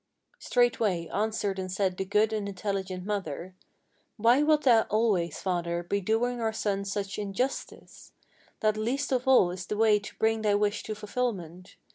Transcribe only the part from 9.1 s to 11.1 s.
of all is the way to bring thy wish to